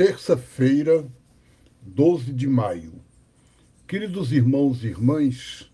[0.00, 1.06] terça-feira,
[1.82, 2.94] 12 de maio.
[3.86, 5.70] Queridos irmãos e irmãs,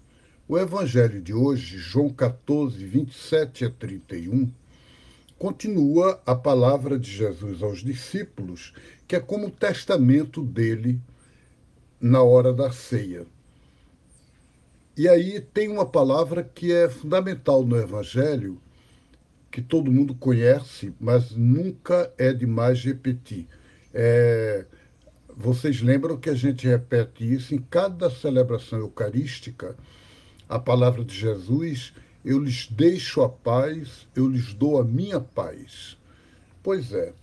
[0.48, 4.50] o evangelho de hoje, João 14, 27 a 31,
[5.38, 8.72] continua a palavra de Jesus aos discípulos,
[9.06, 11.00] que é como o testamento dele
[12.00, 13.28] na hora da ceia.
[14.96, 18.60] E aí tem uma palavra que é fundamental no evangelho,
[19.52, 23.46] que todo mundo conhece, mas nunca é demais repetir
[23.98, 24.66] é,
[25.34, 29.74] vocês lembram que a gente repete isso em cada celebração eucarística,
[30.46, 35.96] a palavra de Jesus, eu lhes deixo a paz, eu lhes dou a minha paz.
[36.62, 37.14] Pois é,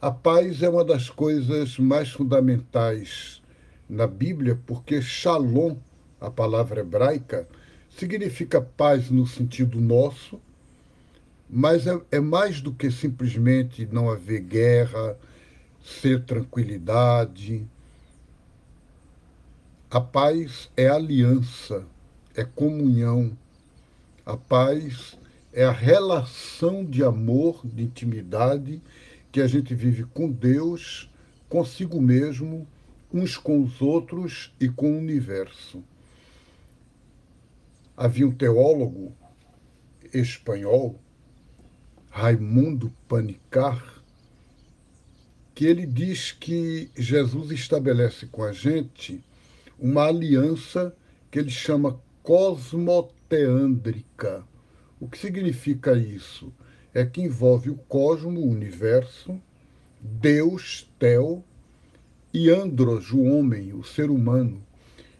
[0.00, 3.42] a paz é uma das coisas mais fundamentais
[3.86, 5.76] na Bíblia, porque shalom,
[6.18, 7.46] a palavra hebraica,
[7.90, 10.40] significa paz no sentido nosso,
[11.48, 15.18] mas é, é mais do que simplesmente não haver guerra,
[15.84, 17.68] ser tranquilidade.
[19.90, 21.86] A paz é aliança,
[22.34, 23.36] é comunhão.
[24.24, 25.18] A paz
[25.52, 28.82] é a relação de amor, de intimidade
[29.30, 31.10] que a gente vive com Deus,
[31.48, 32.66] consigo mesmo,
[33.12, 35.84] uns com os outros e com o universo.
[37.96, 39.12] Havia um teólogo
[40.12, 40.98] espanhol,
[42.10, 43.93] Raimundo Panicar,
[45.54, 49.22] que ele diz que Jesus estabelece com a gente
[49.78, 50.92] uma aliança
[51.30, 54.42] que ele chama cosmoteândrica.
[54.98, 56.52] O que significa isso?
[56.92, 59.40] É que envolve o cosmo, o universo,
[60.00, 61.44] Deus, Tel,
[62.32, 64.60] e Andros, o homem, o ser humano.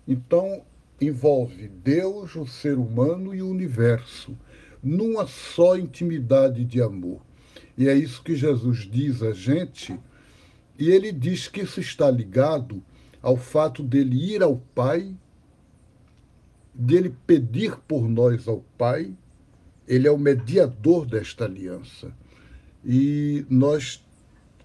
[0.07, 0.63] Então,
[1.01, 4.37] envolve Deus, o ser humano e o universo,
[4.83, 7.23] numa só intimidade de amor.
[7.79, 9.97] E é isso que Jesus diz a gente
[10.79, 12.83] e ele diz que isso está ligado
[13.23, 15.15] ao fato dele ir ao Pai,
[16.75, 19.15] dele pedir por nós ao Pai.
[19.87, 22.13] Ele é o mediador desta aliança.
[22.85, 24.05] E nós,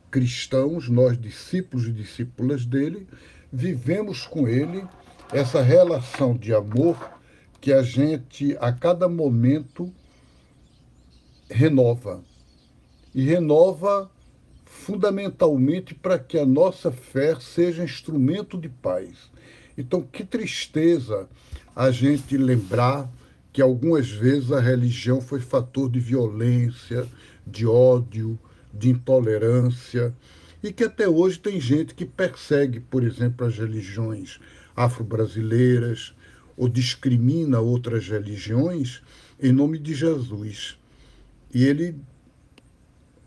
[0.10, 3.08] cristãos, nós, discípulos e discípulas dele,
[3.52, 4.84] vivemos com ele
[5.32, 7.20] essa relação de amor
[7.62, 9.94] que a gente, a cada momento,
[11.50, 12.24] renova.
[13.14, 14.10] E renova
[14.90, 19.30] fundamentalmente para que a nossa fé seja instrumento de paz.
[19.78, 21.30] Então, que tristeza
[21.76, 23.08] a gente lembrar
[23.54, 27.08] que algumas vezes a religião foi fator de violência,
[27.46, 28.40] de ódio,
[28.74, 30.12] de intolerância,
[30.64, 34.40] e que até hoje tem gente que persegue, por exemplo, as religiões
[34.76, 36.16] afro-brasileiras
[36.58, 39.04] ou discrimina outras religiões
[39.40, 40.80] em nome de Jesus.
[41.54, 41.96] E ele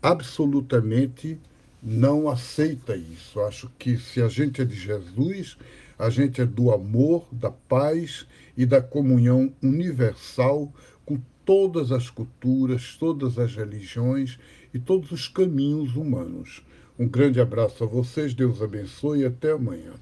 [0.01, 1.39] absolutamente
[1.83, 3.41] não aceita isso.
[3.41, 5.57] Acho que se a gente é de Jesus,
[5.99, 10.73] a gente é do amor, da paz e da comunhão universal
[11.05, 14.39] com todas as culturas, todas as religiões
[14.73, 16.63] e todos os caminhos humanos.
[16.97, 19.93] Um grande abraço a vocês, Deus abençoe e até amanhã.